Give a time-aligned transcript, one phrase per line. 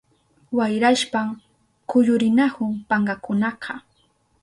[0.57, 1.27] Wayrashpan
[1.89, 3.73] kuyurinahun pankakunaka.